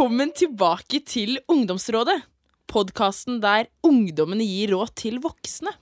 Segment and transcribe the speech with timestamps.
[0.00, 2.22] Velkommen tilbake til Ungdomsrådet.
[2.72, 5.74] Podkasten der ungdommene gir råd til voksne.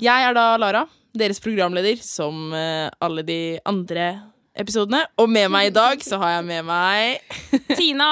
[0.00, 4.06] Jeg er da Lara, deres programleder, som eh, alle de andre
[4.56, 5.02] episodene.
[5.20, 7.36] Og med meg i dag så har jeg med meg
[7.76, 8.08] Tina,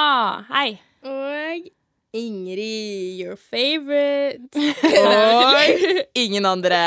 [0.51, 0.77] hei.
[1.01, 1.71] Og
[2.13, 4.61] Ingrid, your favorite.
[4.93, 6.83] Og ingen andre.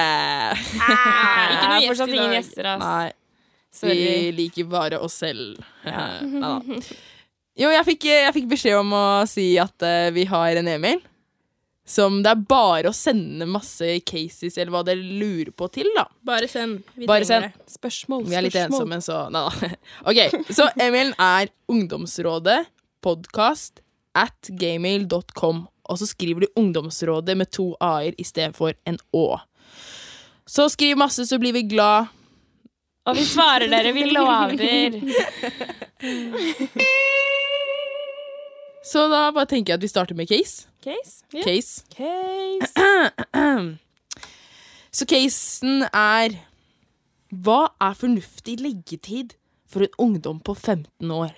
[0.78, 2.36] ikke noe gjest i ingen dag.
[2.38, 2.70] gjester.
[2.86, 3.08] Nei,
[3.82, 5.58] vi liker bare oss selv.
[5.90, 6.60] Neida.
[7.58, 11.00] Jo, jeg fikk, jeg fikk beskjed om å si at uh, vi har en Emil.
[11.84, 16.04] Som det er bare å sende masse cases eller hva dere lurer på til, da.
[16.24, 16.84] Bare send.
[16.94, 17.56] Vi Bare trenger send.
[17.66, 17.72] det.
[17.74, 19.70] Spørsmål, Vi er litt ensomme, så Nei da.
[20.12, 20.20] OK,
[20.54, 22.60] så Emil er Ungdomsrådet
[23.02, 23.82] podcast
[24.14, 25.64] at gmail.com.
[25.90, 29.26] Og så skriver du Ungdomsrådet med to a-er i stedet for en å.
[30.46, 32.06] Så skriv masse, så blir vi glad.
[33.10, 34.62] Og vi svarer dere, vi lover.
[38.84, 40.66] Så da bare tenker jeg at vi starter med case.
[40.82, 41.22] Case?
[41.34, 41.44] Yeah.
[41.46, 41.84] Case.
[41.94, 42.72] Case.
[44.92, 46.34] Så casen er
[47.32, 49.36] Hva er fornuftig leggetid
[49.70, 51.30] for en ungdom på 15 år?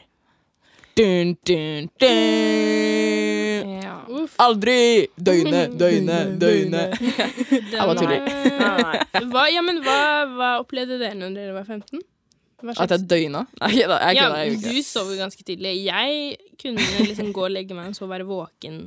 [0.98, 3.70] Dun, dun, dun.
[3.82, 3.94] Ja.
[4.08, 4.34] Uff.
[4.38, 5.06] Aldri!
[5.18, 6.98] Døgnet, døgnet, døgnet.
[7.02, 8.26] Jeg bare tuller.
[9.30, 10.00] Hva, ja, men hva,
[10.34, 12.02] hva opplevde dere når dere var 15?
[12.78, 13.44] At jeg døgna?
[13.62, 15.74] Nei, jeg ja, jeg du sover sov jo ganske tidlig.
[15.84, 18.78] Jeg kunne liksom gå og legge meg og så være våken.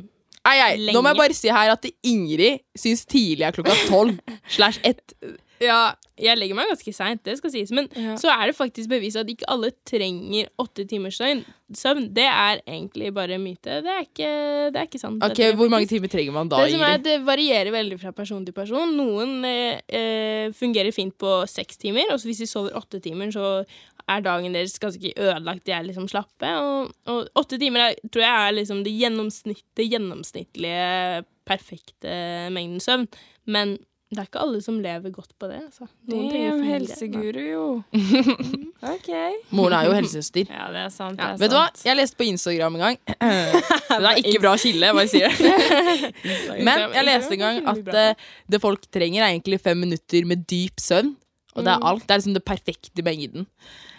[0.48, 4.16] Nei, jeg, nå må jeg bare si her at Ingrid syns tidlig er klokka tolv
[4.56, 5.12] slash ett.
[5.60, 7.72] Ja, jeg legger meg ganske seint, det skal sies.
[7.76, 8.16] Men Ja.
[8.18, 12.14] så er det faktisk bevist at ikke alle trenger åtte timers søvn.
[12.14, 13.82] Det er egentlig bare myte.
[13.84, 14.30] Det er ikke,
[14.72, 15.24] det er ikke sant.
[15.24, 18.46] Ok, Hvor mange timer trenger man da, det som er, det varierer veldig fra person
[18.46, 18.96] til person.
[18.98, 23.66] Noen eh, eh, fungerer fint på seks timer, og hvis de sover åtte timer, så
[24.08, 25.66] er dagen deres ganske ødelagt.
[25.68, 26.48] De er liksom slappe.
[26.64, 32.14] Og, og åtte timer er, tror jeg er liksom det gjennomsnitt, det gjennomsnittlige perfekte
[32.56, 33.08] mengden søvn.
[33.48, 33.78] Men
[34.08, 35.58] det er ikke alle som lever godt på det.
[35.66, 35.84] Altså.
[36.08, 37.64] Noen det er jo helseguru, jo.
[38.94, 39.10] OK.
[39.52, 40.48] Moren er jo helsesøster.
[40.48, 41.18] Ja, det er sant.
[41.20, 41.66] Det er Vet du hva?
[41.84, 43.00] Jeg leste på Instagram en gang.
[43.98, 46.64] Det er ikke bra kilde, jeg bare sier det.
[46.64, 50.48] Men jeg leste en gang at eh, det folk trenger, er egentlig fem minutter med
[50.52, 51.14] dyp søvn.
[51.58, 52.04] Og det er alt.
[52.08, 53.48] Det er liksom det perfekte mengden.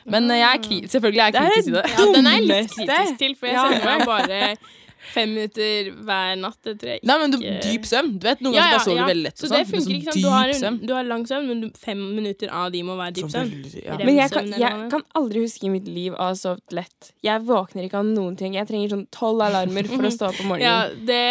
[0.08, 1.86] Men eh, jeg er kri selvfølgelig er jeg Det er kritisk til det.
[1.98, 3.64] Ja, den er jeg litt kritisk til, for jeg Ja.
[3.68, 4.40] sender meg bare
[5.12, 6.58] fem minutter hver natt.
[6.64, 8.10] Det tror jeg ikke Nei, men du, dyp søvn.
[8.18, 9.36] Du vet, Noen ganger ja, bare sover du veldig lett.
[9.38, 10.12] Så det sånn, funker sånn ikke.
[10.12, 10.22] sant?
[10.22, 13.16] Du har, en, du har lang søvn, men du, fem minutter av de må være
[13.18, 13.78] dyp Sånn søvn.
[13.84, 13.98] ja.
[14.02, 17.10] Men jeg kan, jeg kan aldri huske i mitt liv å ha sovet lett.
[17.26, 18.56] Jeg våkner ikke av noen ting.
[18.58, 20.68] Jeg trenger sånn tolv alarmer for å stå opp om morgenen.
[20.68, 21.22] Ja, det,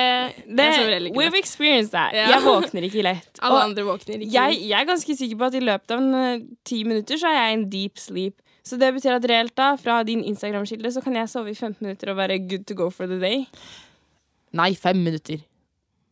[0.48, 2.16] Det, jeg sover ikke we've experienced that.
[2.18, 2.32] Ja.
[2.36, 3.32] Jeg våkner ikke lett.
[3.46, 4.34] Alle andre våkner ikke.
[4.34, 7.30] jeg, jeg er ganske sikker på at i løpet av en, eh, ti minutter så
[7.32, 8.38] er jeg i en deep sleep.
[8.68, 11.80] Så det betyr at reelt da, fra din Instagram-kilde, så kan jeg sove i 15
[11.86, 13.46] minutter og være good to go for the day.
[14.58, 15.40] Nei, fem minutter.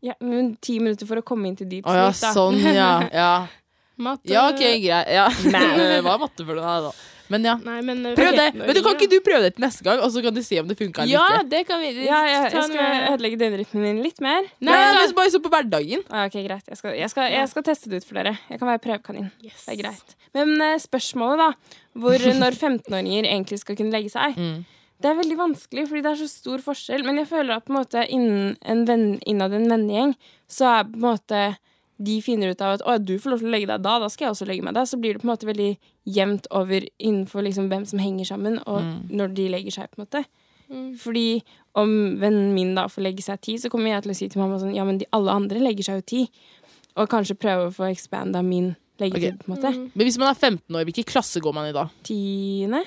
[0.05, 2.31] Ja, men ti minutter for å komme inn til deep Å ja, da.
[2.35, 2.89] sånn, ja.
[3.09, 3.29] Ja,
[4.05, 5.11] Matte ja ok, greit.
[5.15, 5.27] Ja.
[6.03, 6.65] Hva er matte for noe?
[6.65, 6.91] Nei, da.
[7.33, 7.55] Men ja.
[7.57, 8.47] Nei, men eh, Prøv det.
[8.59, 10.59] Men du, kan ikke du prøve det til neste gang, og så kan du se
[10.61, 11.49] om det funka eller Ja, ikke?
[11.49, 11.89] det kan vi.
[12.05, 14.41] Ja, ja, ta jeg skal med- ødelegge døgnrytmen min litt mer.
[14.59, 16.03] Nei, Nei, da- men bare så på hverdagen.
[16.09, 16.67] Ah, ok, greit.
[16.69, 18.37] Jeg skal, jeg, skal, jeg skal teste det ut for dere.
[18.49, 19.31] Jeg kan være prøvekanin.
[19.43, 19.65] Yes.
[19.65, 20.15] Det er greit.
[20.37, 24.63] Men eh, spørsmålet, da, hvor når 15-åringer egentlig skal kunne legge seg, Mm.
[25.01, 27.03] det er veldig vanskelig, fordi det er så stor forskjell.
[27.03, 30.15] Men jeg føler at på en måte innen en venn, innad en vennegjeng,
[30.47, 31.43] så er på en måte
[31.97, 34.09] de finner ut av at å, du får lov til å legge deg da, da
[34.11, 34.83] skal jeg også legge meg da.
[34.87, 35.69] Så blir det på en måte veldig
[36.15, 40.05] jevnt over innenfor liksom hvem som henger sammen, og når de legger seg, på en
[40.05, 40.25] måte.
[40.65, 40.89] Mm.
[40.97, 41.27] Fordi
[41.77, 41.91] om
[42.21, 44.57] vennen min da får legge seg ti, så kommer jeg til å si til mamma
[44.61, 46.23] sånn Ja, men de, alle andre legger seg jo ti.
[46.95, 49.71] Og kanskje prøve å få expanda min leggetid, på en måte.
[49.75, 49.89] Mm.
[49.93, 51.87] Men hvis man er 15 år, hvilken klasse går man i da?
[52.07, 52.83] Tiende?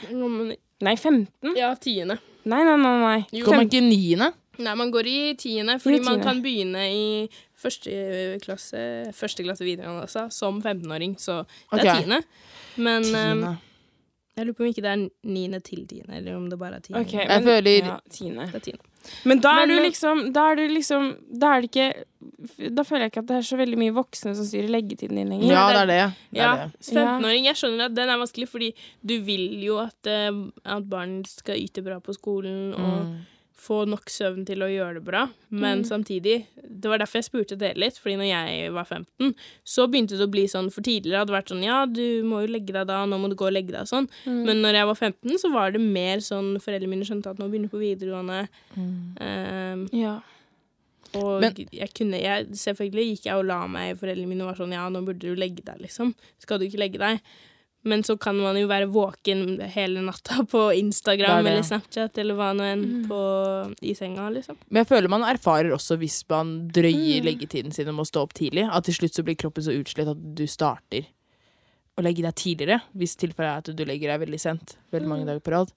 [0.84, 1.56] Nei, 15?
[1.58, 2.18] Ja, tiende.
[2.48, 2.94] Nei, nei, nei.
[3.02, 3.42] nei.
[3.44, 4.32] Går man ikke i niende?
[4.58, 7.04] Nei, man går i tiende, fordi man kan begynne i
[7.58, 8.82] første klasse,
[9.16, 11.40] første klasse videregående altså, som 15-åring, så
[11.72, 12.02] det er Ok.
[12.02, 12.20] tiende.
[12.76, 13.12] Men ehm,
[13.42, 13.54] Tiende.
[14.38, 16.84] jeg lurer på om ikke det er niende til tiende, eller om det bare er
[16.86, 17.00] tiende.
[17.02, 18.46] Ok, Jeg føler- ja, tiende.
[18.52, 18.84] Det er tiende.
[19.24, 21.04] Men da er Men, du eh, liksom Da er du liksom
[21.40, 22.04] Da er det ikke
[22.74, 25.28] Da føler jeg ikke at det er så veldig mye voksne som styrer leggetiden din
[25.30, 25.46] lenger.
[25.52, 26.14] Ja, det er det.
[26.32, 26.80] det, Ja, er det.
[26.82, 28.74] 15-åring, jeg skjønner at den er vanskelig, fordi
[29.06, 30.32] du vil jo at, eh,
[30.66, 33.16] at barn skal yte bra på skolen og Mm.
[33.58, 37.56] Få nok søvn til å gjøre det bra, men samtidig Det var derfor jeg spurte
[37.58, 39.34] dere litt, fordi når jeg var 15,
[39.66, 42.42] så begynte det å bli sånn For tidligere hadde det vært sånn Ja, du må
[42.46, 44.08] jo legge deg da, nå må du gå og legge deg og sånn.
[44.26, 47.48] Men når jeg var 15, så var det mer sånn Foreldrene mine skjønte at nå
[47.50, 48.48] begynner på videregående.
[49.20, 50.20] ehm, Ja.
[51.14, 53.96] og Men- jeg kunne jeg, Selvfølgelig gikk jeg og la meg.
[53.98, 56.14] Foreldrene mine var sånn Ja, nå burde du legge deg, liksom.
[56.38, 57.20] Skal du ikke legge deg?
[57.84, 61.52] Men så kan man jo være våken hele natta på Instagram Det det.
[61.52, 63.04] eller Snapchat eller hva nå enn Mm.
[63.08, 63.20] på,
[63.86, 64.56] i senga, liksom.
[64.68, 67.28] Men jeg føler man erfarer også hvis man drøyer Mm.
[67.28, 70.08] leggetiden sin om å stå opp tidlig, at til slutt så blir kroppen så utslitt
[70.10, 71.06] at du starter
[71.98, 72.80] å legge deg tidligere.
[72.96, 74.76] Hvis tilfellet er at du legger deg veldig sent.
[74.92, 75.72] Veldig mange dager på rad.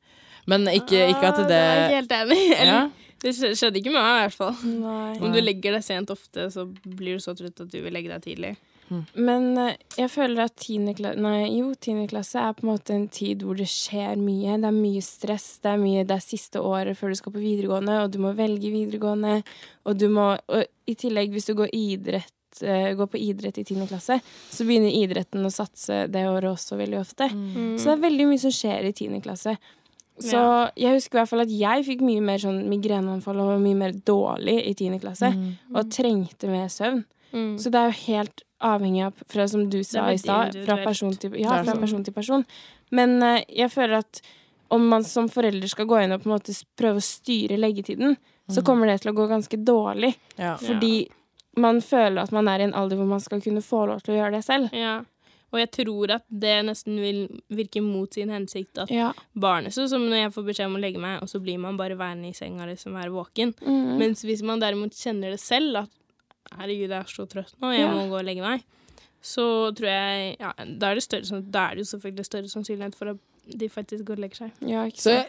[0.49, 2.41] Men ikke, ikke at Ah, Jeg er helt enig.
[2.71, 2.89] Ja.
[3.21, 4.55] Det skjedde ikke med meg, i hvert fall.
[4.65, 5.17] Nei.
[5.21, 8.09] Om du legger deg sent ofte, så blir du så trøtt at du vil legge
[8.09, 8.55] deg tidlig.
[9.15, 14.19] Men eh, jeg føler at tiendeklasse er på en måte en tid hvor det skjer
[14.19, 14.57] mye.
[14.61, 15.47] Det er mye stress.
[15.63, 18.33] Det er mye Det er siste året før du skal på videregående, og du må
[18.37, 19.41] velge videregående.
[19.85, 23.63] Og du må Og i tillegg, hvis du går idrett eh, Går på idrett i
[23.67, 24.19] tiende klasse,
[24.51, 27.29] så begynner idretten å satse det året også veldig ofte.
[27.31, 27.77] Mm.
[27.79, 29.55] Så det er veldig mye som skjer i tiende klasse.
[30.21, 30.69] Så Ja.
[30.75, 33.77] jeg husker i hvert fall at jeg fikk mye mer sånn migreneanfall og var mye
[33.79, 35.31] mer dårlig i tiende klasse.
[35.33, 35.57] Mm.
[35.73, 37.05] Og trengte mer søvn.
[37.31, 37.55] Mm.
[37.59, 41.15] Så det er jo helt avhengig av, fra, som du sa i stad, fra person
[41.17, 41.81] til, ja, fra sånn.
[41.81, 42.45] person til person.
[42.91, 44.21] Men uh, jeg føler at
[44.71, 48.15] om man som forelder skal gå inn og på en måte prøve å styre leggetiden,
[48.51, 50.13] så kommer det til å gå ganske dårlig.
[50.39, 50.53] Ja.
[50.59, 51.07] Fordi
[51.59, 54.15] man føler at man er i en alder hvor man skal kunne få lov til
[54.15, 54.75] å gjøre det selv.
[54.75, 55.01] Ja.
[55.51, 59.11] Og jeg tror at det nesten vil virke mot sin hensikt at Ja.
[59.35, 61.75] barnet Sånn som når jeg får beskjed om å legge meg, og så blir man
[61.75, 63.53] bare værende i senga liksom være våken.
[63.59, 63.97] Mm.
[63.99, 65.89] Mens hvis man derimot kjenner det selv, at
[66.57, 67.91] herregud, jeg er så trøtt nå, jeg Ja.
[67.93, 68.63] må gå og legge meg,
[69.21, 69.45] så
[69.77, 73.11] tror jeg ja, da er det større Da er det jo selvfølgelig større sannsynlighet for
[73.13, 73.17] at
[73.59, 74.51] de faktisk går og legger seg.
[74.67, 75.27] ja, ikke Så jeg,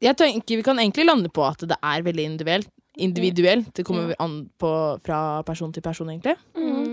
[0.00, 2.68] jeg tenker vi kan egentlig lande på at det er veldig individuelt.
[2.96, 3.74] individuelt.
[3.74, 4.14] Det kommer Ja.
[4.20, 6.36] an på fra person til person, egentlig.
[6.56, 6.83] Mm.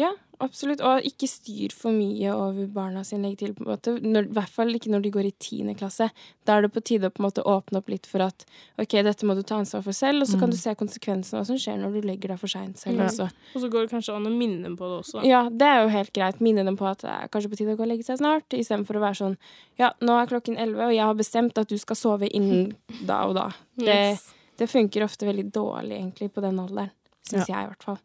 [0.00, 0.10] Ja,
[0.40, 0.80] absolutt.
[0.86, 3.52] Og ikke styr for mye over barna sin leggetid.
[3.58, 3.92] på en måte.
[4.00, 6.06] Når, I hvert fall ikke når de går i tiende klasse.
[6.48, 8.46] Da er det på tide å på en måte åpne opp litt for at
[8.80, 10.54] ok, dette må du ta ansvar for selv, og så kan Mm.
[10.54, 13.06] du se konsekvensene av hva som skjer når du legger deg for seint selv Ja.
[13.10, 13.28] også.
[13.54, 15.24] Og så går det kanskje an å minne dem på det også.
[15.28, 16.40] Ja, det er jo helt greit.
[16.40, 18.48] Minne dem på at det er kanskje på tide å gå og legge seg snart,
[18.56, 19.36] istedenfor å være sånn
[19.78, 22.72] ja, nå er klokken elleve, og jeg har bestemt at du skal sove innen
[23.04, 23.50] da og da.
[23.76, 23.86] Det,
[24.16, 24.32] Yes.
[24.56, 26.90] det funker ofte veldig dårlig, egentlig, på den alderen.
[27.28, 27.98] Syns jeg, i hvert fall.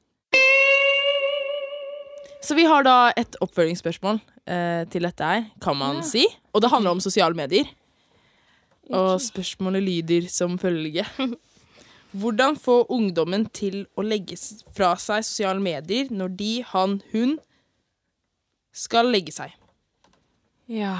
[2.45, 6.05] Så vi har da et oppfølgingsspørsmål eh, til dette her, kan man Ja.
[6.05, 6.25] si.
[6.53, 7.65] Og det handler om sosiale medier.
[8.93, 11.05] Og spørsmålet lyder som følge.
[12.15, 14.37] Hvordan få ungdommen til å legge
[14.77, 17.39] fra seg sosiale medier når de, han, hun
[18.71, 19.51] skal legge seg?
[20.69, 20.99] Ja.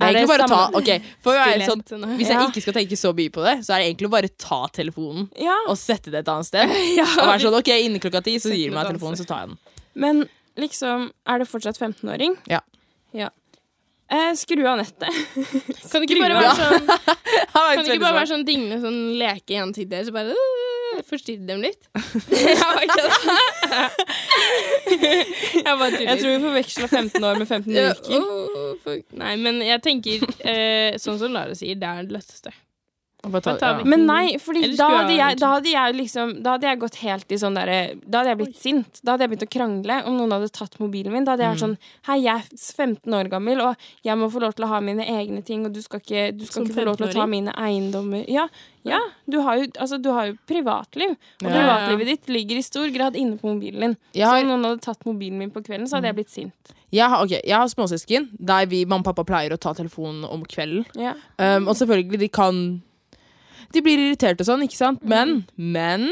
[0.00, 1.82] Det er Er det egentlig bare å ta okay, å være sånn,
[2.16, 2.44] Hvis jeg Ja.
[2.48, 5.26] ikke skal tenke så mye på det, så er det egentlig å bare ta telefonen
[5.36, 5.56] ja.
[5.68, 6.72] og sette det et annet sted.
[7.00, 7.04] ja.
[7.04, 9.52] Og være sånn OK, innen klokka ti så gir du meg telefonen, så tar jeg
[9.52, 9.58] den.
[10.00, 10.24] Men
[10.56, 12.38] liksom, er det fortsatt 15-åring?
[12.48, 12.62] Ja.
[13.12, 13.28] ja.
[14.10, 15.12] Eh, skru av nettet.
[15.92, 16.88] Kan det ikke bare være sånn
[17.52, 20.32] Kan det ikke bare være sånn dingle sånn leke i en tid der, så bare
[21.08, 21.88] forstyrre dem litt?
[22.60, 23.18] ja, ikke det?
[25.64, 26.08] jeg bare tuller.
[26.08, 28.26] Jeg tror vi forveksla 15 år med 15 uker.
[28.84, 29.04] fuck.
[29.20, 32.54] Nei, men jeg tenker eh, sånn som Lara sier, det er det letteste.
[33.20, 33.70] Ta, ja.
[33.84, 34.86] Men nei, fordi da
[35.36, 38.38] da hadde jeg liksom Da hadde jeg gått helt i sånn derre Da hadde jeg
[38.40, 39.00] blitt sint.
[39.04, 41.26] Da hadde jeg begynt å krangle om noen hadde tatt mobilen min.
[41.28, 41.76] Da hadde jeg vært sånn
[42.08, 45.04] Hei, jeg er 15 år gammel, og jeg må få lov til å ha mine
[45.04, 47.52] egne ting, og du skal ikke, du skal ikke få lov til å ta mine
[47.60, 48.24] eiendommer.
[48.30, 48.46] Ja,
[48.88, 52.88] ja du, har jo, altså, du har jo privatliv, og privatlivet ditt ligger i stor
[52.94, 53.96] grad inne på mobilen din.
[54.22, 54.40] Har...
[54.40, 56.76] Så om noen hadde tatt mobilen min på kvelden, så hadde jeg blitt sint.
[56.90, 60.24] Jeg har, okay, jeg har småsøsken der vi, mamma og pappa pleier å ta telefonen
[60.26, 60.86] om kvelden.
[60.98, 61.14] Ja.
[61.38, 62.62] Um, og selvfølgelig, de kan
[63.72, 65.02] De blir irritert og sånn, ikke sant?
[65.06, 66.08] Men, men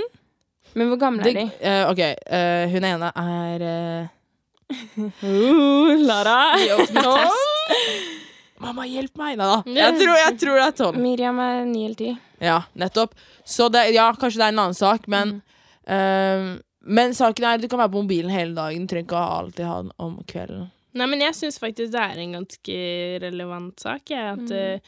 [0.78, 1.46] Men hvor gamle er de?
[1.58, 4.08] eh, OK, eh, hun ene er
[4.68, 6.58] Uh, Lara!
[8.60, 9.36] Mamma, hjelp meg!
[9.38, 9.58] Nei da.
[9.70, 10.98] Jeg tror, jeg tror det er tolv.
[11.00, 12.10] Miriam er ni eller ti.
[12.42, 13.14] Ja, nettopp.
[13.48, 15.38] Så det, ja, kanskje det er en annen sak, men
[15.86, 16.48] um,
[16.88, 18.86] Men saken er du kan være på mobilen hele dagen.
[18.86, 20.68] Du trenger ikke alltid ha den om kvelden.
[20.98, 22.76] Nei, men jeg syns faktisk det er en ganske
[23.22, 24.02] relevant sak.
[24.10, 24.78] Jeg, at, eh,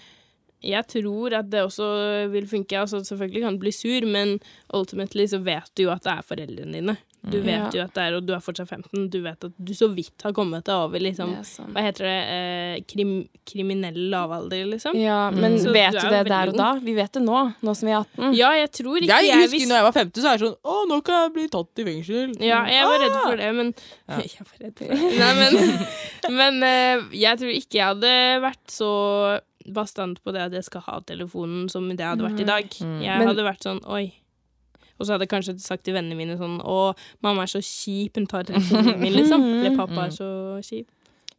[0.63, 2.77] jeg tror at det også vil funke.
[2.81, 4.39] Altså, selvfølgelig kan du bli sur, men
[4.75, 6.97] ultimately så vet du jo at det er foreldrene dine.
[7.21, 7.69] Du vet Ja.
[7.75, 10.23] jo at det er, og du er fortsatt 15, du vet at du så vidt
[10.25, 11.35] har kommet deg over liksom.
[11.75, 12.21] Hva heter det?
[12.33, 13.11] Eh, krim,
[13.45, 14.97] kriminell lavalder, liksom.
[14.97, 15.73] Ja, men Mm.
[15.75, 16.71] Vet du du det der og da?
[16.81, 18.33] Vi vet det nå, nå som vi er 18.
[18.39, 20.47] Ja, jeg tror ikke Jeg jeg, husker visste- når jeg var 15, så er det
[20.49, 22.33] sånn Å, nå kan jeg bli tatt i fengsel.
[22.41, 23.75] Ja, jeg var redd for det, men
[24.09, 24.17] Ja.
[24.17, 25.19] Jeg var redd for det.
[25.21, 25.53] Nei, men,
[26.41, 30.85] men eh, jeg tror ikke jeg hadde vært så bastant på det at jeg skal
[30.87, 32.77] ha telefonen som det hadde vært i dag.
[32.81, 32.99] Mm.
[33.05, 34.05] Jeg hadde vært sånn oi.
[35.01, 36.93] Og så hadde jeg kanskje sagt til vennene mine sånn Å,
[37.25, 39.45] mamma er så kjip, hun tar telefonen min, liksom.
[39.61, 40.31] Eller pappa er så
[40.65, 40.91] kjip.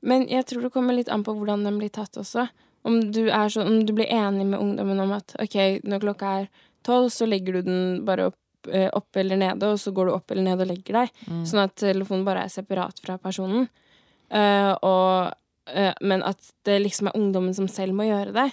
[0.01, 2.47] Men jeg tror det kommer litt an på hvordan den blir tatt også.
[2.89, 6.31] Om du, er sånn, om du blir enig med ungdommen om at ok, når klokka
[6.41, 6.47] er
[6.85, 8.39] tolv, så legger du den bare opp,
[8.73, 11.13] eh, opp eller nede, og så går du opp eller ned og legger deg.
[11.29, 11.43] Mm.
[11.51, 13.69] Sånn at telefonen bare er separat fra personen.
[14.31, 15.37] Uh, og,
[16.01, 18.51] men at det liksom er ungdommen som selv må gjøre det.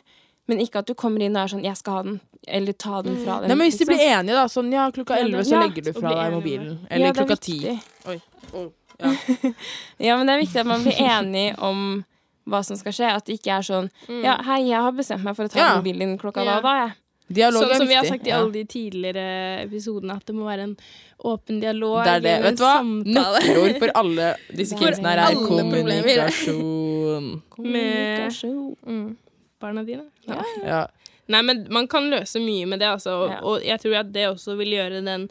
[0.49, 3.03] Men ikke at du kommer inn og er sånn 'jeg skal ha den', eller ta
[3.03, 3.49] den fra dem.
[3.49, 3.97] Nei, men Hvis de liksom.
[3.97, 4.45] blir enige, da.
[4.49, 6.79] Sånn ja, klokka elleve 11 så ja, legger du fra deg mobilen.
[6.91, 7.81] Eller er klokka 10.
[8.07, 8.21] Oi.
[8.55, 8.71] Oh,
[9.01, 9.11] Ja.
[10.01, 12.05] Ja, men det er viktig at man blir enig om
[12.49, 13.11] hva som skal skje.
[13.15, 14.23] At det ikke er sånn Mm.
[14.25, 15.77] 'ja, hei, jeg har bestemt meg for å ta Ja.
[15.77, 16.45] mobilen klokka Ja.
[16.45, 16.95] da og da', jeg'.
[17.28, 18.38] Dialog Sånn er som vi har sagt i Ja.
[18.40, 19.25] alle de tidligere
[19.66, 20.76] episodene, at det må være en
[21.25, 22.04] åpen dialog.
[22.04, 22.37] Det er det.
[22.42, 22.78] Vet du hva?
[22.82, 27.42] Nøkkelord for alle disse kidsene her er kommunikasjon.
[27.50, 28.76] Kommunikasjon.
[28.87, 29.16] Mm.
[29.61, 30.06] Barna dine.
[30.26, 30.42] Ja.
[30.64, 30.87] Ja.
[31.28, 33.11] Nei, men man kan løse mye med det, altså.
[33.25, 33.40] Og, Ja.
[33.42, 35.28] og jeg tror at det også vil gjøre den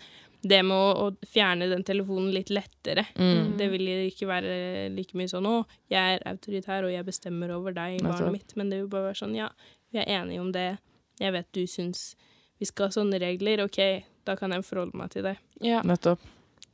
[0.47, 3.07] det med å, å fjerne den telefonen litt lettere.
[3.17, 3.57] Mm.
[3.57, 7.73] Det vil ikke være like mye sånn 'Å, jeg er autoritær, og jeg bestemmer over
[7.73, 8.55] deg, barnet mitt'.
[8.55, 9.49] Men det vil bare være sånn 'Ja,
[9.91, 10.77] vi er enige om det.
[11.19, 12.15] Jeg vet du syns
[12.59, 13.63] vi skal ha sånne regler.
[13.65, 15.37] OK, da kan jeg forholde meg til det'.
[15.61, 15.81] Ja.
[15.83, 16.19] Nettopp.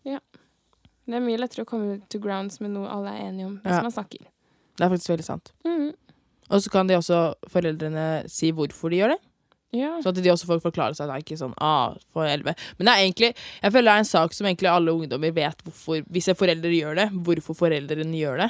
[0.05, 0.19] Ja.
[1.05, 3.71] Det er mye lettere å komme to grounds med noe alle er enige om, hvis
[3.75, 3.81] Ja.
[3.81, 4.19] man snakker.
[4.77, 5.51] Det er faktisk veldig sant.
[5.65, 5.93] Mhm.
[6.49, 9.19] Og så kan de også, foreldrene, si hvorfor de gjør det.
[9.73, 9.95] Ja.
[10.03, 11.07] Så at de også får forklare seg.
[11.09, 12.53] Det er ikke sånn ah, for 11.
[12.77, 13.29] Men det er egentlig
[13.63, 16.95] Jeg føler det er en sak som egentlig alle ungdommer vet hvorfor Hvis foreldre gjør
[17.01, 18.49] det, hvorfor foreldrene gjør det.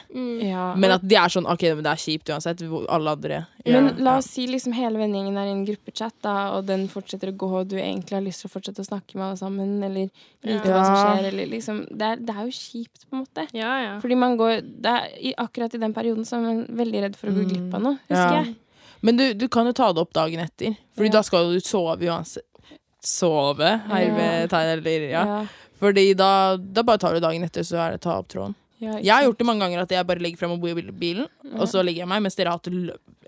[0.50, 0.74] ja.
[0.76, 2.62] Men at de er sånn OK, men det er kjipt uansett.
[2.90, 4.04] Alle andre gjør Men det.
[4.04, 7.38] la oss si liksom hele vennegjengen er i en gruppechat, da, og den fortsetter å
[7.38, 10.10] gå, og du egentlig har lyst til å fortsette å snakke med alle sammen, eller
[10.44, 13.48] vite hva som skjer, eller liksom det er, det er jo kjipt, på en måte.
[13.56, 13.94] Ja, ja.
[14.04, 15.08] Fordi man går det er,
[15.44, 17.50] Akkurat i den perioden så er man veldig redd for å gå Mm.
[17.54, 18.16] glipp av noe, Ja.
[18.16, 18.56] husker jeg.
[19.04, 20.78] Men du, du kan jo ta det opp dagen etter.
[20.96, 21.18] Fordi Ja.
[21.20, 22.48] da skal du sove uansett.
[23.04, 25.24] Sove, hermetegn, eller ja.
[25.28, 25.40] Ja.
[25.84, 28.56] Fordi da, da bare tar du dagen etter, så er det ta opp tråden.
[28.80, 31.84] Ja, Jeg har gjort det mange ganger at jeg bare legger frem mobilen, og så
[31.84, 32.72] legger jeg meg, mens dere har hatt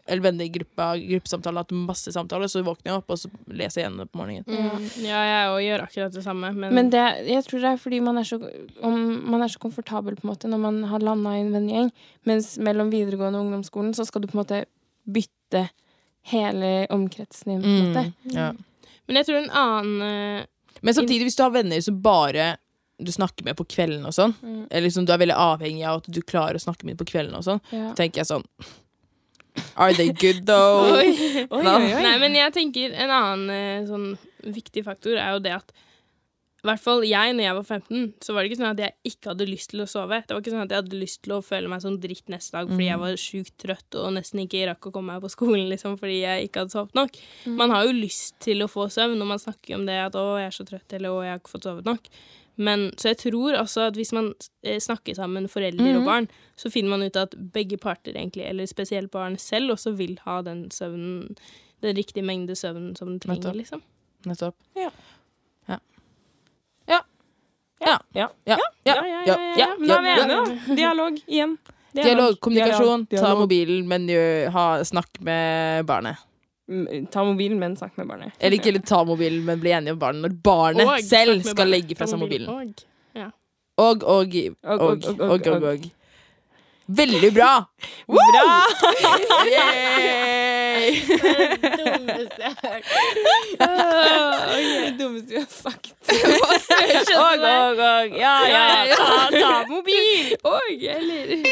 [0.05, 3.81] eller venner i gruppa, gruppesamtale, hatt masse samtaler, så våkner jeg opp, og så leser
[3.81, 4.45] jeg igjen på morgenen.
[4.45, 4.83] Mm.
[5.01, 8.01] ja, jeg òg gjør akkurat det samme, men, Men det, jeg tror det er fordi
[8.05, 8.37] man er, så,
[8.85, 8.99] om,
[9.31, 11.89] man er så komfortabel på en måte når man har landa i en vennegjeng.
[12.29, 14.61] Mens mellom videregående og ungdomsskolen så skal du på en måte
[15.05, 15.69] bytte
[16.31, 17.61] hele omkretsen din.
[17.61, 18.03] på en måte.
[18.25, 18.51] Mm, ja.
[19.07, 20.01] men jeg tror en annen
[20.41, 20.45] eh,
[20.81, 22.55] Men samtidig, hvis du har venner som bare
[22.97, 24.67] du snakker med på kvelden og sånn, Mm.
[24.71, 27.11] eller liksom du er veldig avhengig av at du klarer å snakke med dem på
[27.11, 27.93] kvelden og sånn, Ja.
[27.93, 28.45] tenker jeg sånn
[29.77, 30.91] Are they good, though?
[30.99, 31.07] Oi.
[31.49, 32.01] Oi, oi.
[32.03, 35.71] Nei, men jeg tenker en annen eh, sånn viktig faktor er jo det at
[36.65, 39.11] i hvert fall jeg, når jeg var 15, så var det ikke sånn at jeg
[39.11, 40.21] ikke hadde lyst til å sove.
[40.25, 42.57] Det var ikke sånn at jeg hadde lyst til å føle meg som dritt neste
[42.57, 45.67] dag fordi jeg var sjukt trøtt og nesten ikke rakk å komme meg på skolen
[45.71, 47.19] liksom, fordi jeg ikke hadde sovet nok.
[47.61, 50.25] Man har jo lyst til å få søvn når man snakker om det at 'å,
[50.41, 52.09] jeg er så trøtt', eller 'å, jeg har ikke fått sovet nok'.
[52.55, 54.31] Men, så jeg tror også at hvis man
[54.63, 58.65] eh, snakker sammen, foreldre og barn, så finner man ut at begge parter, egentlig, eller
[58.65, 61.35] spesielt barn selv, også vil ha den søvnen,
[61.83, 63.59] den riktige mengde søvn som den trenger, Nettopp.
[63.59, 63.83] liksom.
[64.25, 64.55] Nettopp.
[64.79, 64.89] Ja.
[67.85, 67.97] Ja.
[68.13, 68.27] Ja.
[68.45, 68.57] Ja.
[68.85, 68.95] Ja.
[69.05, 69.23] Ja.
[69.25, 69.37] Ja.
[69.57, 69.67] Ja.
[69.79, 70.75] Men da er vi enige, da.
[70.81, 71.57] Dialog igjen.
[71.95, 73.27] Dialog, kommunikasjon, Dialog.
[73.29, 74.07] ta mobilen, men
[74.51, 76.17] ha, snakk med barnet.
[76.67, 78.33] Mm, Ta mobilen, men snakk med barnet.
[78.39, 81.71] Eller ikke ta mobilen, men bli enige om barnet når barnet Og selv skal barnet.
[81.75, 82.49] legge fra seg mobilen.
[82.49, 82.83] Og.
[83.77, 85.85] Og, og, og, Og,
[86.85, 87.65] og, og, og, og, det Veldig bra!
[88.07, 88.63] Bra!
[89.45, 91.01] Yay!
[94.85, 95.95] Det dummeste vi har sagt.
[97.15, 98.17] Og, og, og.
[98.19, 98.95] Ja, ja, ja.
[98.95, 100.35] Ta, ta mobil!
[100.43, 101.43] Og, eller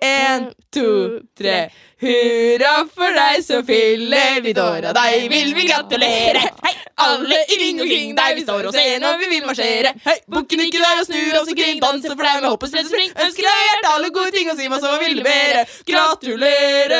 [0.00, 1.68] En, to, tre.
[2.00, 6.48] Hurra for deg så fyller vi år, av deg vil vi gratulere.
[6.64, 9.90] Hei, alle i ring omkring deg, vi står og ser når vi vil marsjere.
[10.04, 12.86] Hei, bukken ikke der og snur oss omkring, danser for deg med hopp og sprett
[12.86, 13.10] og spring.
[13.24, 15.60] Ønsker deg hjertet alle gode ting og si meg så vil du mere.
[15.90, 16.94] Gratulerer!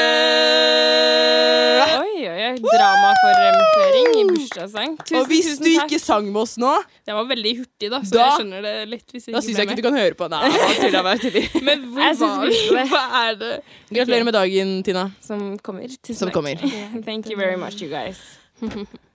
[2.01, 2.55] Oi, oi, oi.
[2.65, 4.97] Dramaforremføring i bursdagssang.
[5.05, 5.85] Tusen, Og hvis du takk.
[5.93, 6.73] ikke sang med oss nå,
[7.07, 9.07] Det var veldig hurtig, da, så Da- jeg skjønner det litt.
[9.13, 10.29] Hvis da syns jeg ikke du kan høre på.
[10.31, 10.49] Nei,
[10.81, 11.49] tulla, bare tuller.
[11.69, 12.89] Men hvor var vi det.
[12.91, 13.61] Hva er det?
[13.93, 15.11] Gratulerer med dagen, Tina.
[15.21, 15.87] Som kommer.
[16.03, 16.35] Tusen Som takk.
[16.35, 16.57] kommer.
[17.05, 18.19] Thank you very much, you guys.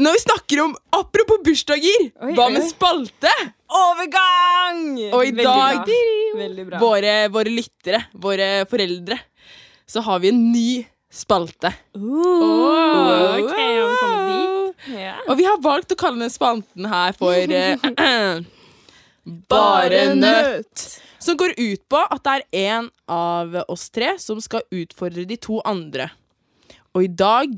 [0.00, 3.32] Når vi snakker om Apropos bursdager, Oi, hva med spalte?
[3.72, 4.86] Overgang!
[5.12, 5.98] Og i Veldig dag bra.
[6.38, 6.80] Veldig bra.
[6.80, 9.18] våre, våre lyttere, våre foreldre,
[9.88, 10.68] så har vi en ny
[11.12, 11.72] spalte.
[11.96, 14.96] Åh, ok, okay?
[14.96, 15.18] Ja.
[15.28, 18.40] Og vi har valgt å kalle den spalten her for eh,
[19.52, 20.86] Bare nøtt.
[21.22, 25.36] Som går ut på at det er en av oss tre som skal utfordre de
[25.38, 26.08] to andre.
[26.96, 27.52] Og i dag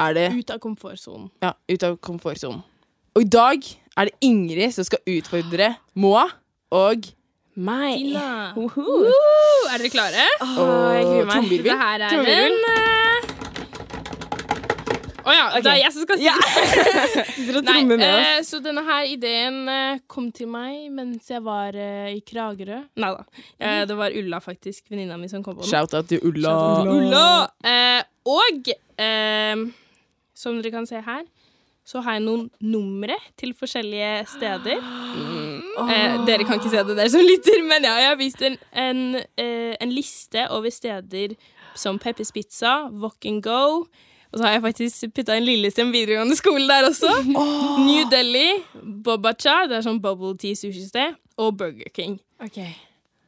[0.00, 1.30] er det Ut av komfortsonen.
[1.42, 2.62] Ja, ut av komfortsonen.
[3.14, 6.24] Og i dag er det Ingrid som skal utfordre Moa
[6.72, 7.10] og
[7.52, 7.98] Meg.
[8.00, 8.54] Tina.
[8.56, 8.80] Uhu.
[8.80, 10.24] Uh, er dere klare?
[10.40, 11.50] Åh, jeg gruer meg.
[11.66, 13.26] Det her er en eh,
[15.26, 15.60] oh, ja, okay.
[15.66, 16.36] det er jeg som skal si Ja.
[16.40, 17.26] det.
[17.36, 18.30] Sitter Nei, med oss.
[18.30, 22.80] eh, så denne her ideen eh, kom til meg mens jeg var eh, i Kragerø.
[23.04, 23.44] Nei da.
[23.60, 24.86] Eh, det var Ulla, faktisk.
[24.88, 25.70] Venninna mi som kom på den.
[25.74, 26.56] Shout-out til Ulla.
[26.88, 27.28] Ulla!
[27.68, 28.00] Eh,
[28.32, 29.68] og eh,
[30.42, 31.24] som dere kan se her,
[31.86, 34.78] så har jeg noen numre til forskjellige steder.
[35.82, 38.58] Eh, dere kan ikke se det, dere som lytter, men ja, jeg har vist en,
[38.84, 39.02] en,
[39.40, 41.34] eh, en liste over steder
[41.78, 43.86] som Peppers Pizza, Walk and Go.
[44.32, 47.10] Og så har jeg faktisk putta en Lillestrøm videregående skole der også.
[47.26, 48.62] New Delhi,
[49.04, 52.16] Bobacha, det er sånn bubble tea sushisted, og Burger King.
[52.40, 52.70] Okay.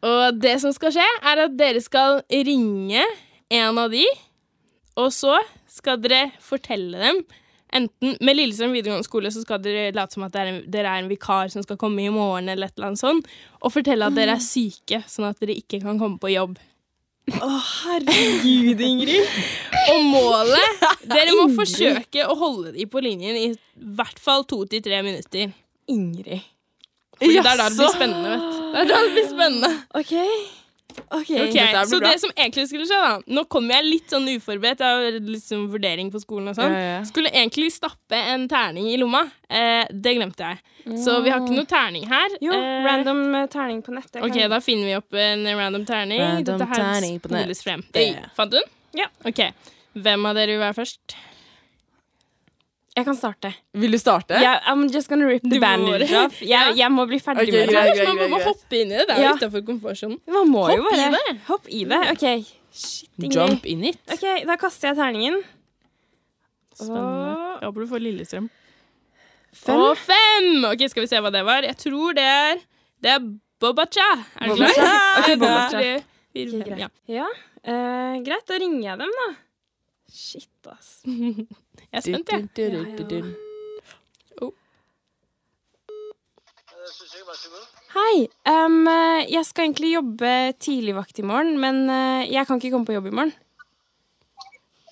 [0.04, 3.04] Og det som skal skje, er at dere skal ringe
[3.52, 4.06] en av de,
[5.00, 5.36] og så
[5.74, 7.24] skal dere fortelle dem
[7.74, 10.92] Enten med Lillestrøm videregående skole så skal dere late som at dere er, en, dere
[10.92, 13.26] er en vikar som skal komme i morgen, eller et eller annet sånt,
[13.58, 16.54] og fortelle at dere er syke, sånn at dere ikke kan komme på jobb.
[17.34, 19.38] Å, herregud, Ingrid.
[19.94, 23.46] Og målet Dere må forsøke å holde de på linjen i
[23.96, 25.54] hvert fall to til tre minutter.
[25.88, 26.44] Ingrid.
[27.16, 28.60] Fordi det er da det blir spennende, vet du.
[28.74, 29.72] Det er da det blir spennende.
[29.96, 30.14] OK.
[31.10, 31.30] Ok.
[31.30, 32.08] Okay, Dette Så bra.
[32.10, 35.64] det som egentlig skulle skje, da Nå kommer jeg litt sånn uforberedt, jeg har liksom
[35.72, 36.70] vurdering på skolen og sånn.
[36.72, 37.00] Ja, ja.
[37.08, 39.24] Skulle egentlig stappe en terning i lomma.
[39.50, 40.58] Eh, det glemte jeg.
[41.02, 42.28] Så vi har ikke noe terning her.
[42.40, 44.22] Jo, Eh, random eh, terning på nettet.
[44.22, 46.20] Ok, kan- da finner vi opp en random terning.
[46.20, 47.42] Random Dette her terning på nett.
[47.42, 47.84] spoles frem.
[47.92, 48.08] Det.
[48.14, 48.68] Oi, Fant du den?
[48.94, 49.06] Ja.
[49.26, 49.40] Ok.
[49.96, 51.16] Hvem av dere vil være først?
[52.94, 53.50] Jeg kan starte.
[53.74, 54.36] Vil du starte?
[54.38, 56.36] Yeah, I'm just gonna rip the bandage off.
[56.42, 57.74] Jeg, jeg må bli ferdig okay, med det.
[57.74, 57.88] greit.
[57.98, 59.06] Kanskje man må bare hoppe inn i det.
[59.08, 59.32] Det er Ja.
[59.34, 60.18] utafor komfortsonen.
[60.30, 61.38] Man må jo bare i det.
[61.48, 62.00] Hopp i det.
[62.12, 62.26] OK.
[62.74, 63.34] Shit, Ingrid.
[63.38, 63.98] Jump in it.
[64.14, 65.40] OK, da kaster jeg terningen.
[66.74, 67.00] Spennende.
[67.00, 67.58] Og...
[67.60, 68.46] Jeg håper du får Lillestrøm.
[69.54, 69.78] Fem.
[69.78, 70.48] Og fem!
[70.70, 71.62] Ok, Skal vi se hva det var.
[71.66, 72.62] Jeg tror det er
[73.04, 73.26] Det er
[73.62, 74.06] Bobacha.
[74.42, 75.20] Er du klar?
[75.20, 75.82] Okay, Bobacha.
[76.34, 76.78] greit.
[76.78, 76.88] Ja.
[77.06, 77.26] Ja,
[77.62, 78.46] eh, greit.
[78.50, 79.28] Da ringer jeg dem, da.
[80.14, 81.00] Shit, ass.
[81.90, 82.48] Jeg er spent, jeg.
[82.54, 83.06] Ja, ja.
[83.10, 83.34] du.
[87.94, 88.28] Hei.
[88.46, 90.30] eh, jeg skal egentlig jobbe
[90.62, 93.34] tidligvakt i morgen, men eh, jeg kan ikke komme på jobb i morgen.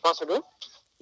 [0.02, 0.36] Hva sa du?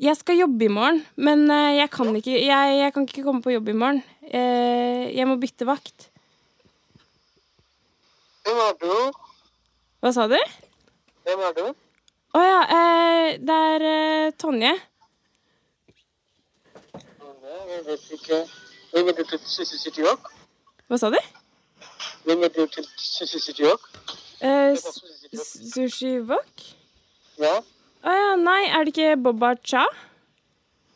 [0.01, 3.45] Jeg skal jobbe i morgen, men eh, jeg kan ikke, jeg, jeg kan ikke komme
[3.45, 4.03] på jobb i morgen.
[4.27, 6.11] Eh, jeg må bytte vakt.
[8.45, 9.23] Hvem er du?
[10.01, 10.41] Hva sa du?
[11.29, 11.71] Hvem er du?
[12.31, 13.20] Å ja, eh, er eh,
[14.39, 14.73] Tonje.
[17.71, 18.41] Jeg vet ikke.
[18.91, 21.19] Hvem er du til Sissy Hva sa du?
[22.27, 23.63] Hvem er du til Sissy
[24.41, 24.77] Eh?
[25.37, 26.63] Sushi Wok?
[27.41, 27.59] Ja?
[28.01, 29.83] Å ja, nei, er det ikke Boba Cha?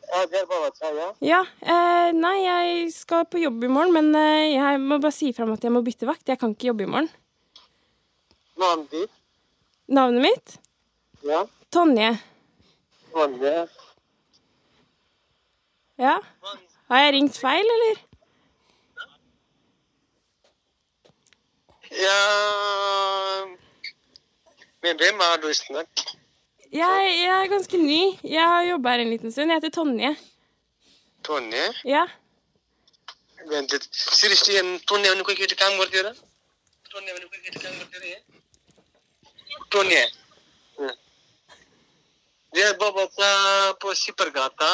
[0.05, 1.07] Ja, det er bare å ja.
[1.25, 5.31] Ja, eh, nei, jeg skal på jobb i morgen, men eh, jeg må bare si
[5.33, 6.25] fra om at jeg må bytte vakt.
[6.29, 7.09] Jeg kan ikke jobbe i morgen.
[8.61, 9.17] Navnet ditt?
[9.93, 10.55] Navnet mitt?
[11.25, 11.43] Ja.
[11.73, 12.15] Tonje.
[13.15, 13.55] Vanne.
[15.97, 16.19] Ja.
[16.91, 18.03] Har jeg ringt feil, eller?
[21.95, 22.19] Ja
[24.85, 26.15] med hvem har du snakket
[26.75, 27.99] jeg, jeg, er ganske ny.
[28.23, 29.51] Jeg har jobba her en liten stund.
[29.51, 30.09] Jeg heter Tonje.
[31.23, 31.61] Tonje?
[31.87, 32.01] Ja.
[33.47, 33.85] Vent litt.
[33.95, 36.11] Sier ikke igjen Tonje har noe kvitt kan gjøre?
[36.91, 38.19] Tonje har noe kvitt kan gjøre?
[39.71, 40.03] Tonje.
[40.81, 40.91] Ja.
[42.55, 43.29] Det er Babata
[43.83, 44.69] på Skippergata.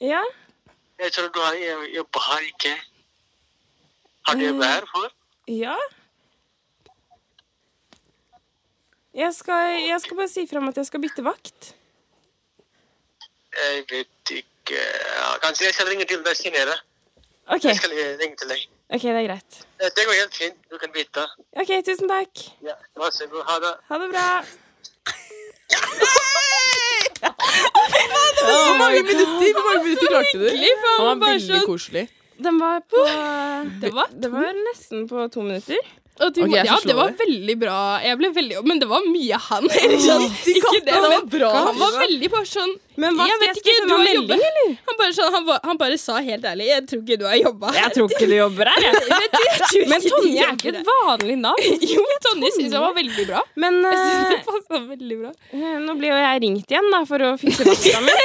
[0.00, 0.22] Ja.
[1.00, 1.54] Jeg tror du har
[1.92, 2.72] jobb her ikke.
[4.28, 5.10] Har du jobb her før?
[5.52, 5.76] Ja.
[9.16, 11.70] Jeg skal, jeg skal bare si fra om at jeg skal bytte vakt.
[13.56, 14.82] Jeg vet ikke
[15.44, 16.74] Kanskje jeg skal ringe til deg senere.
[17.54, 18.64] OK, Jeg skal ringe til deg.
[18.90, 19.60] ok, det er greit.
[19.96, 20.58] Det går helt fint.
[20.72, 21.24] Du kan bytte.
[21.62, 22.44] OK, tusen takk.
[22.66, 23.44] Ja, Vær så god.
[23.48, 23.74] Ha det.
[23.88, 24.26] Ha det bra.
[27.90, 30.46] Hvor mange minutter Hvor mange minutter klarte du?
[30.48, 32.04] For Han var bare veldig sånn koselig.
[32.46, 33.04] Den var på
[33.82, 35.80] Det var Det var nesten på to minutter.
[36.16, 37.18] Og du, Ok, ja, det var det.
[37.20, 37.76] veldig bra.
[38.00, 39.66] Jeg ble veldig, men det var mye han.
[39.82, 40.24] Eller sånn.
[40.48, 41.50] Ikke det, var men bra.
[41.68, 44.38] Han var veldig bare sånn Men hva jeg vet ikke, du har jobba.
[44.88, 47.72] Han bare, sånn, han, han bare sa helt ærlig Jeg tror ikke du har jobba
[47.76, 49.02] Jeg tror ikke du jobber her, jeg.
[49.26, 51.84] Jeg tror Men du Tonje er ikke et vanlig navn.
[51.92, 53.42] Jo, Tonje syns jeg var veldig bra.
[53.60, 57.02] Men Jeg synes eh, det veldig bra eh, nå blir jo jeg ringt igjen da,
[57.08, 58.16] for å fikse vakta mi.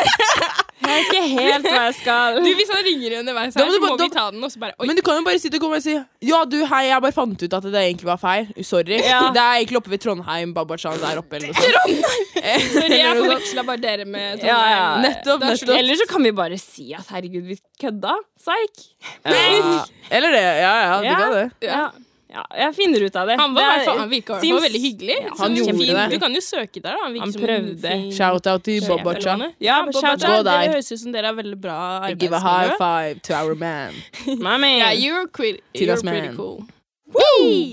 [0.82, 3.82] Jeg vet ikke helt hva jeg skal Du, Hvis han ringer underveis her, må så
[3.84, 4.44] må da, vi ta den.
[4.44, 5.94] Og så bare Oi, Men du kan jo bare sitte og komme og si
[6.26, 8.50] Ja, du, hei, jeg bare fant ut at det egentlig var feil.
[8.66, 8.98] Sorry.
[9.06, 9.22] Ja.
[9.36, 11.38] Det er egentlig oppe ved Trondheim, Babachan der oppe.
[11.40, 12.06] Eller noe sånt.
[12.76, 14.52] sorry, jeg forveksla bare dere med Trondheim.
[14.52, 14.86] Ja, ja.
[15.06, 15.76] Nettopp, nettopp.
[15.78, 18.18] Eller så kan vi bare si at herregud, vi kødda.
[18.42, 18.86] Psyk.
[19.26, 19.82] Ja.
[20.12, 20.46] Eller det.
[20.66, 21.20] Ja, ja, du Ja.
[21.22, 21.50] kan det.
[21.70, 21.84] Ja.
[22.32, 23.36] Ja, jeg finner ut av det.
[23.40, 25.18] Han, var, i Det er- han virka i hvert fall veldig hyggelig.
[25.22, 26.10] Ja, han gjorde fin- det.
[26.12, 26.98] Du kan jo søke der, da.
[27.04, 27.92] Han, Han prøvde.
[28.16, 29.52] Shout-out til Bobacha.
[29.60, 29.86] Ja.
[29.86, 30.44] Bobacha.
[30.44, 33.94] Det høres ut som dere er veldig bra Give a high five to our man.
[34.28, 34.78] My man.
[34.80, 36.36] Yeah, you're, you're pretty man.
[36.38, 36.64] cool.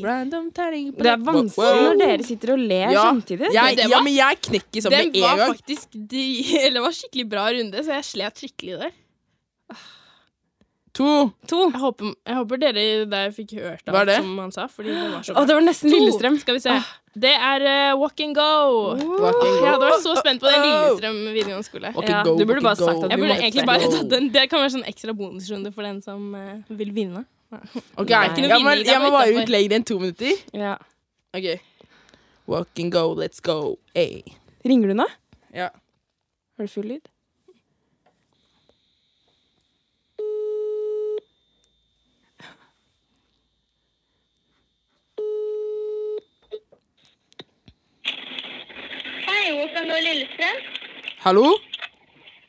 [0.02, 1.92] Random terning Det er vanskelig Wow.
[1.92, 3.02] når dere sitter og ler Ja.
[3.12, 3.52] samtidig.
[3.54, 5.54] Jeg, det ja, men jeg knekker sånn med en gang.
[5.54, 6.24] faktisk de,
[6.74, 8.90] det var skikkelig bra runde, så jeg slet skikkelig der.
[10.98, 11.10] To.
[11.46, 11.58] To.
[11.70, 14.16] Jeg håper, jeg håper dere der fikk hørt Hva er alt det?
[14.24, 14.64] som han sa.
[14.72, 16.38] Fordi det var så Å, det var nesten Lillestrøm.
[16.42, 16.74] Skal vi se.
[17.18, 18.48] Det er uh, Walk and Go.
[18.98, 19.90] Walk and Jeg hadde go.
[19.92, 20.74] vært så spent på den Oh, oh.
[20.74, 21.92] Lillestrøm videregående skole.
[22.02, 24.30] Ja, go, du burde bare sagt at Jeg burde egentlig bare tatt den.
[24.34, 27.24] Det kan være sånn ekstra bonusrunde for den som uh, vil vinne.
[27.96, 28.44] Ok, Nei.
[28.44, 30.34] jeg må, jeg må bare utlegge den to minutter.
[30.52, 30.74] Ja.
[31.32, 31.46] Ok.
[32.50, 33.78] Walk and go, let's go.
[33.96, 34.20] Hey.
[34.68, 35.06] Ringer du nå?
[35.56, 35.70] Ja.
[36.58, 37.06] Har du full lyd?
[49.26, 50.60] Hei, Walk and Go Lillestrøm.
[51.24, 51.46] Hallo?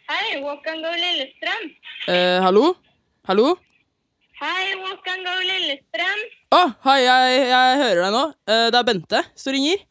[0.09, 1.65] Hei, Walk and Go Lillestrøm.
[2.07, 2.69] Eh, hallo?
[3.27, 3.55] Hallo?
[4.39, 6.21] Hei, Walk and Go Lillestrøm.
[6.55, 8.23] Å, hei, jeg, jeg hører deg nå.
[8.49, 9.83] Eh, det er Bente som ringer.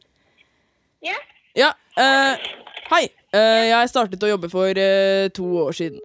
[1.05, 1.15] Ja,
[1.57, 2.49] Ja, eh,
[2.91, 3.03] hei.
[3.33, 6.01] Eh, jeg startet å jobbe for eh, to år siden.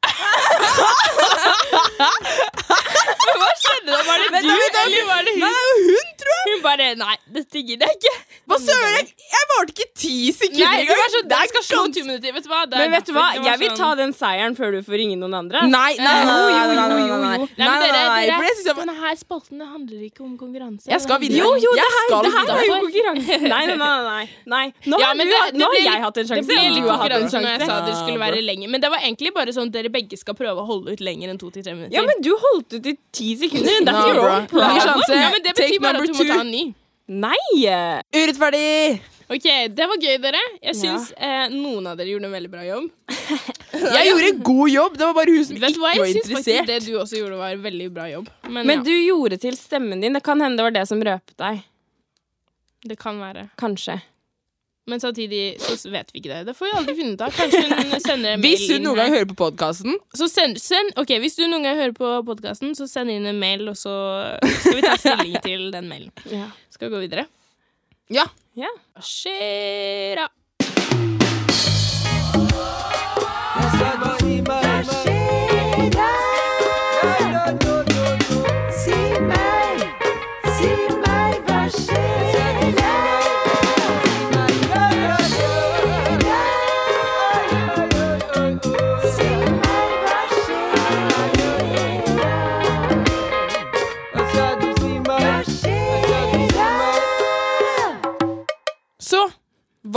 [3.26, 4.00] Men Hva skjedde da?
[4.06, 5.42] Var det du, eller var det hun?
[5.44, 6.46] Nei, det var hun, tror jeg.
[6.50, 8.14] Hun bare Nei, dette gidder jeg ikke.
[8.50, 9.10] Hva søren?
[9.30, 11.02] Jeg varte ikke ti sekunder engang.
[11.14, 12.34] Sånn, det skal slå ti minutter.
[12.36, 12.62] Vet du hva?
[12.72, 13.26] Men vet du hva?
[13.36, 13.80] Jeg vil sånn.
[13.80, 15.64] ta den seieren før du får ringe noen andre.
[15.70, 17.18] Nei, nei, jo, jo, jo.
[17.40, 17.48] jo,
[18.80, 20.88] Denne her spalten handler ikke om konkurranse.
[20.90, 21.38] Jeg skal vinne.
[21.40, 23.38] Jo, jo, det her er jo konkurranse.
[23.50, 24.24] Nei, nei, nei.
[24.50, 24.64] nei.
[24.90, 25.14] Nå har
[25.80, 26.46] jeg hatt en sjanse.
[26.46, 29.32] Det ble litt konkurranse når jeg sa dere skulle være lenger Men det var egentlig
[29.34, 31.94] bare sånn dere begge skal prøve å holde ut lenger enn to til tre minutter.
[31.96, 33.80] Ja, men du holdt ut i ti sekunder.
[33.86, 35.00] That's no, your own problem.
[35.08, 36.64] ja, men det betyr bare at du må ta en ny.
[37.08, 37.64] Nei!
[38.14, 39.00] Urettferdig!
[39.30, 39.44] Ok,
[39.78, 40.40] Det var gøy, dere.
[40.62, 40.96] Jeg Ja.
[41.16, 42.88] eh, noen av dere gjorde en veldig bra jobb.
[43.72, 44.96] Jeg gjorde en god jobb.
[44.98, 46.66] Det var bare hun som Vet ikke hva, var Jeg syns faktisk interessert.
[46.66, 48.28] det du også gjorde, var en veldig bra jobb.
[48.48, 50.12] Men, Men ja, du gjorde til stemmen din.
[50.18, 51.62] Det kan hende det var det som røpet deg.
[52.90, 53.48] det kan være.
[53.60, 54.00] Kanskje.
[54.88, 56.40] Men samtidig så vet vi ikke det.
[56.48, 57.34] Det får vi aldri finne ut av.
[57.36, 60.94] Kanskje hun sender en mail Hvis hun noen gang hører på podkasten Så send, send,
[61.00, 63.94] ok, Hvis du noen gang hører på podkasten, så send inn en mail, og så
[64.40, 66.10] skal vi ta stilling til den mailen.
[66.32, 66.48] Ja.
[66.72, 67.28] Skal vi gå videre?
[68.10, 68.26] Ja.
[68.58, 68.72] ja.
[68.96, 70.28] Hva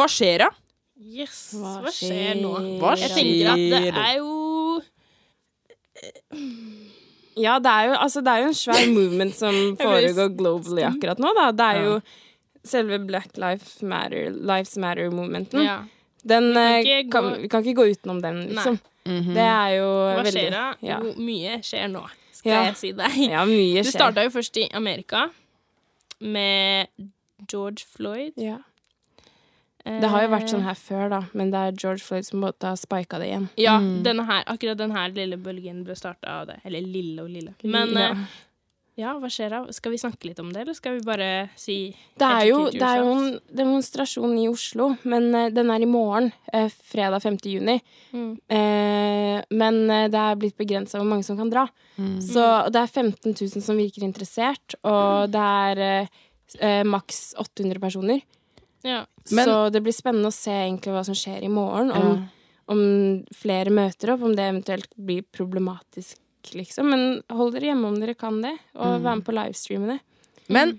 [0.04, 0.50] hva skjer da?
[1.04, 2.52] Yes, Hva hva, skjer nå?
[2.80, 3.08] Hva skjer?
[3.08, 4.82] Jeg tenker at det er jo
[7.36, 11.22] Ja, det er, jo, altså, det er jo en svær movement som foregår globally akkurat
[11.22, 11.32] nå.
[11.38, 11.48] Da.
[11.58, 11.96] Det er jo
[12.63, 15.66] selve Black Lives Matter, Lives Matter-movementen.
[15.66, 15.80] ja.
[16.24, 18.78] Den Vi kan eh, gå- vi kan ikke gå utenom den, liksom.
[19.04, 20.62] Det er jo Hva veldig skjer da?
[20.80, 21.00] Ja.
[21.20, 22.62] Mye skjer nå, skal Ja.
[22.70, 23.18] jeg si deg.
[23.34, 25.26] ja, mye Det Du starta jo først i Amerika
[26.22, 26.88] med
[27.52, 28.32] George Floyd.
[28.39, 28.60] Ja.
[29.84, 32.69] Det har jo vært sånn her før, da, men det er George Floyd som måtte
[32.72, 33.50] ha spika det igjen.
[33.60, 36.62] Ja, denne her, akkurat denne lille bølgen ble starta av det.
[36.63, 37.52] Eller lille og lille.
[37.67, 38.13] Men ja.
[38.13, 38.39] eh,
[39.02, 39.60] ja, hva skjer da?
[39.74, 41.78] Skal vi snakke litt om det, eller skal vi bare si
[42.19, 45.89] Det er jo, det er jo en demonstrasjon i Oslo, men eh, den er i
[45.89, 47.39] morgen, eh, fredag 5.
[47.50, 47.80] juni.
[48.13, 48.30] Mm.
[48.48, 51.65] Eh, men eh, det er blitt begrensa hvor mange som kan dra.
[52.24, 56.22] Så det er 15 000 som virker interessert, og det er eh,
[56.60, 58.24] eh, maks 800 personer.
[58.84, 59.06] Ja.
[59.32, 61.91] Men- så det blir spennende å se egentlig hva som skjer i morgen.
[61.91, 62.30] Om,
[62.74, 62.82] om
[63.36, 66.17] flere møter opp, om det eventuelt blir problematisk,
[66.54, 66.89] liksom.
[66.91, 70.00] Men hold dere hjemme om dere kan det, og vær med på livestreamene.
[70.50, 70.76] Men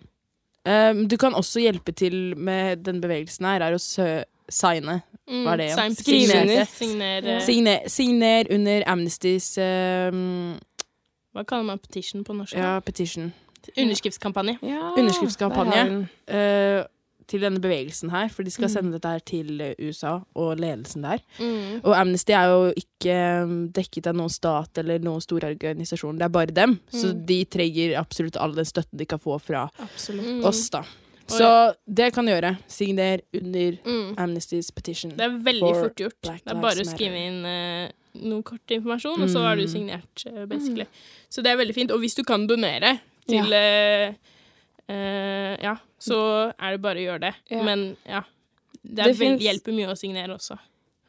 [0.67, 5.03] um, du kan også hjelpe til med den bevegelsen her, er å signe.
[5.25, 5.88] Mm, Hva er det, ja?
[5.97, 6.67] Signere.
[6.69, 7.38] Signere.
[7.40, 10.59] Signer Signer, under Amnestys um,
[11.33, 12.53] Hva kaller man petition på norsk?
[12.53, 13.33] ja, petition.
[13.81, 14.59] Underskriftskampanje.
[14.61, 16.09] Ja, Underskriftskampanje.
[16.29, 16.85] eh,
[17.27, 18.73] til denne bevegelsen her, for de skal Mm.
[18.75, 21.19] sende dette her til eh, USA og ledelsen der.
[21.39, 21.81] Mm.
[21.85, 26.25] Og Amnesty er jo ikke um, dekket av noen stat eller noen stor organisasjon, det
[26.25, 26.81] er bare dem.
[26.91, 27.27] Så Mm.
[27.27, 30.27] de trenger absolutt all den støtten de kan få fra Absolutt.
[30.27, 30.45] Mm.
[30.45, 30.83] oss, da.
[31.27, 32.59] Så det kan du gjøre.
[32.69, 34.15] Signer under Mm.
[34.19, 35.11] Amnestys petition.
[35.17, 36.21] Det er veldig For fort gjort.
[36.23, 37.89] Black Det er bare å skrive inn uh,
[38.29, 39.69] noe kort informasjon, og så har du Mm.
[39.73, 40.85] signert, uh, basically.
[41.31, 41.91] Så det er veldig fint.
[41.91, 44.13] Og hvis du kan donere til eh,
[44.88, 47.35] eh, Ja, så er det bare å gjøre det.
[47.51, 47.62] Ja.
[47.62, 48.23] Men ja.
[48.83, 50.59] Det, Det finnes- hjelper mye å signere også.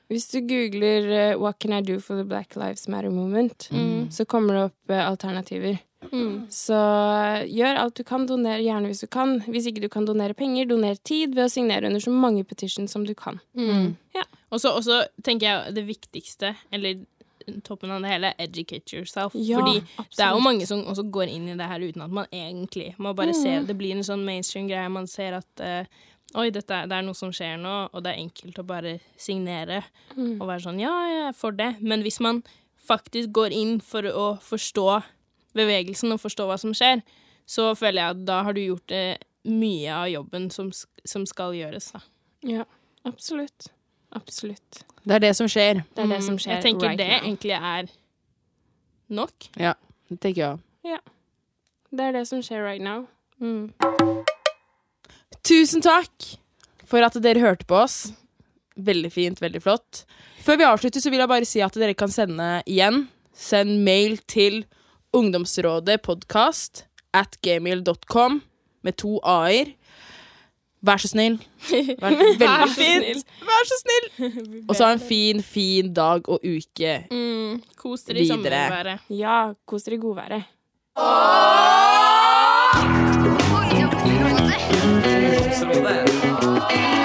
[0.07, 3.69] Hvis du googler uh, 'What can I do for the Black Lives Matter movement',
[4.11, 5.79] så kommer det opp uh, alternativer.
[6.49, 8.25] Så eh, gjør alt du kan.
[8.29, 9.39] Doner gjerne hvis du kan.
[9.49, 12.91] Hvis ikke du kan donere penger, doner tid ved å signere under så mange petitions
[12.91, 13.39] som du kan.
[13.57, 13.95] Mm.
[14.15, 14.23] Ja.
[14.51, 17.01] og så tenker jeg det viktigste, eller
[17.65, 19.36] toppen av det hele, educate yourself.
[19.36, 19.79] Ja, Fordi
[20.17, 22.93] det er jo mange som også går inn i det her uten at man egentlig
[22.97, 23.58] må bare se.
[23.65, 24.89] Det blir en sånn mainstream greie.
[24.91, 26.03] Man ser at uh,
[26.36, 29.84] Oi, dette det er noe som skjer nå, og det er enkelt å bare signere
[30.17, 31.75] og være sånn Ja, jeg er for det.
[31.79, 32.41] Men hvis man
[32.86, 34.89] faktisk går inn for å forstå
[35.55, 37.05] bevegelsen og forstå hva som skjer,
[37.47, 39.15] så føler jeg at da har du gjort uh,
[39.47, 40.73] mye av jobben som,
[41.05, 42.03] som skal gjøres, da.
[42.45, 42.65] Ja,
[43.08, 43.69] absolutt.
[44.15, 44.84] Absolutt.
[45.06, 45.84] Det er det som skjer.
[45.95, 47.28] Det er det som skjer Mm, Jeg tenker right det now.
[47.28, 47.89] egentlig er
[49.10, 49.49] nok.
[49.60, 49.73] Ja,
[50.10, 50.60] det tenker jeg.
[51.95, 53.06] Det er det som skjer right now.
[55.45, 56.25] Tusen takk
[56.89, 58.12] for at dere hørte på oss.
[58.75, 60.01] Veldig fint, veldig flott.
[60.43, 63.06] Før vi avslutter, så vil jeg bare si at dere kan sende igjen.
[63.36, 64.65] Send mail til
[65.15, 68.41] ungdomsrådet podcast at gmail.com
[68.84, 69.71] med to a-er.
[70.85, 71.39] Vær så snill.
[72.03, 73.23] Vær, Vær så snill.
[73.49, 74.05] Vær så snill.
[74.69, 76.93] Og så ha en fin, fin dag og uke.
[77.11, 78.35] Mm, kos dere i Videre.
[78.35, 78.99] sommerværet.
[79.09, 80.43] Ja, kos dere i godværet.
[84.85, 87.04] Ungdomsrådet.